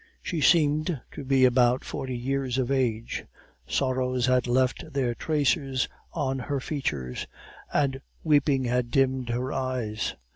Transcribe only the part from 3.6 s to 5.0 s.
sorrows had left